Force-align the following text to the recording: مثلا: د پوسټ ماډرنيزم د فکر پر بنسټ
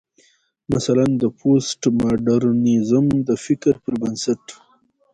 مثلا: 0.71 1.05
د 1.21 1.23
پوسټ 1.39 1.81
ماډرنيزم 2.01 3.05
د 3.27 3.29
فکر 3.45 3.73
پر 3.83 3.93
بنسټ 4.01 4.43